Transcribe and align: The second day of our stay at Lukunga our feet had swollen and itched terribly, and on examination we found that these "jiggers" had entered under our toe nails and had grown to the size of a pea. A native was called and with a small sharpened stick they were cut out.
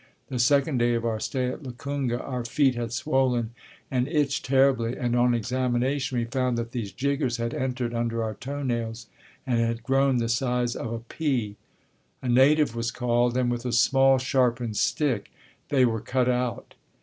The 0.29 0.39
second 0.39 0.79
day 0.79 0.95
of 0.95 1.05
our 1.05 1.19
stay 1.19 1.49
at 1.49 1.61
Lukunga 1.61 2.19
our 2.19 2.43
feet 2.43 2.73
had 2.73 2.91
swollen 2.91 3.51
and 3.91 4.07
itched 4.07 4.43
terribly, 4.45 4.97
and 4.97 5.15
on 5.15 5.35
examination 5.35 6.17
we 6.17 6.25
found 6.25 6.57
that 6.57 6.71
these 6.71 6.91
"jiggers" 6.91 7.37
had 7.37 7.53
entered 7.53 7.93
under 7.93 8.23
our 8.23 8.33
toe 8.33 8.63
nails 8.63 9.05
and 9.45 9.59
had 9.59 9.83
grown 9.83 10.15
to 10.15 10.21
the 10.23 10.29
size 10.29 10.75
of 10.75 10.91
a 10.91 10.99
pea. 11.01 11.55
A 12.23 12.27
native 12.27 12.75
was 12.75 12.89
called 12.89 13.37
and 13.37 13.51
with 13.51 13.63
a 13.63 13.71
small 13.71 14.17
sharpened 14.17 14.75
stick 14.77 15.31
they 15.69 15.85
were 15.85 16.01
cut 16.01 16.27
out. 16.27 16.73